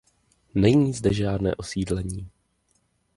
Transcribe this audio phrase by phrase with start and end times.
[0.55, 2.29] Není zde žádné osídlení.